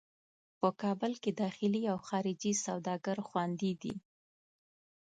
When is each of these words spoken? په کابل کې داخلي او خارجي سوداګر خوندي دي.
په 0.59 0.69
کابل 0.81 1.11
کې 1.23 1.31
داخلي 1.43 1.83
او 1.91 1.97
خارجي 2.07 2.53
سوداګر 2.65 3.17
خوندي 3.27 3.71
دي. 3.81 3.93